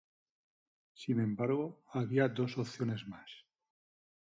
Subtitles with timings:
[0.95, 3.29] Sin embargo había dos opciones más.